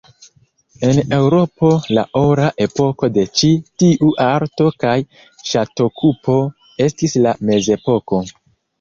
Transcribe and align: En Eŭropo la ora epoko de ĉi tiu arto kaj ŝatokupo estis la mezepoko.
En 0.85 1.01
Eŭropo 1.17 1.69
la 1.97 2.05
ora 2.21 2.47
epoko 2.67 3.11
de 3.19 3.27
ĉi 3.43 3.51
tiu 3.85 4.11
arto 4.31 4.69
kaj 4.87 4.97
ŝatokupo 5.53 6.43
estis 6.91 7.19
la 7.27 7.39
mezepoko. 7.53 8.27